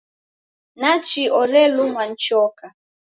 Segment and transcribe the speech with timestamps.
[0.79, 2.67] Nachi orelumwa ni choka!